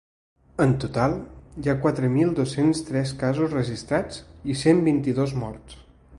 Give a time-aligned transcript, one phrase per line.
[0.63, 1.11] En total,
[1.65, 4.21] hi ha quatre mil dos-cents tres casos registrats
[4.55, 5.81] i cent vint-i-dos morts.